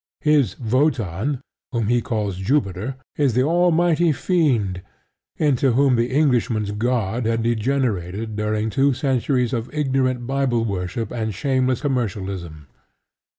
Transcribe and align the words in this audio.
His 0.21 0.59
Wotan, 0.59 1.41
whom 1.71 1.85
he 1.85 2.01
calls 2.01 2.37
Jupiter, 2.39 2.95
is 3.17 3.35
the 3.35 3.43
almighty 3.43 4.11
fiend 4.11 4.81
into 5.37 5.73
whom 5.73 5.95
the 5.95 6.09
Englishman's 6.09 6.71
God 6.71 7.27
had 7.27 7.43
degenerated 7.43 8.35
during 8.35 8.71
two 8.71 8.93
centuries 8.95 9.53
of 9.53 9.71
ignorant 9.71 10.25
Bible 10.25 10.65
worship 10.65 11.11
and 11.11 11.35
shameless 11.35 11.81
commercialism. 11.81 12.65